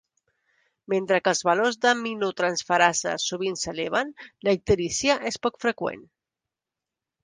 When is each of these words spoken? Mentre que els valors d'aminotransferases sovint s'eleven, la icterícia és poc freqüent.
Mentre 0.93 1.19
que 1.25 1.31
els 1.35 1.41
valors 1.49 1.77
d'aminotransferases 1.87 3.29
sovint 3.35 3.61
s'eleven, 3.67 4.13
la 4.51 4.59
icterícia 4.61 5.23
és 5.35 5.43
poc 5.49 5.65
freqüent. 5.69 6.07